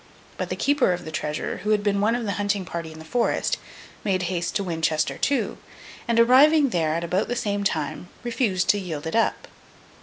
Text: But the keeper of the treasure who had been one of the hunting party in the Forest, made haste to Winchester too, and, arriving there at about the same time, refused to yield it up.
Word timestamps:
But 0.35 0.49
the 0.49 0.55
keeper 0.55 0.93
of 0.93 1.05
the 1.05 1.11
treasure 1.11 1.57
who 1.57 1.69
had 1.69 1.83
been 1.83 2.01
one 2.01 2.15
of 2.15 2.25
the 2.25 2.31
hunting 2.41 2.65
party 2.65 2.91
in 2.91 2.97
the 2.97 3.05
Forest, 3.05 3.57
made 4.03 4.23
haste 4.23 4.55
to 4.55 4.63
Winchester 4.63 5.15
too, 5.19 5.59
and, 6.07 6.19
arriving 6.19 6.69
there 6.69 6.95
at 6.95 7.03
about 7.03 7.27
the 7.27 7.35
same 7.35 7.63
time, 7.63 8.09
refused 8.23 8.67
to 8.69 8.79
yield 8.79 9.05
it 9.05 9.15
up. 9.15 9.47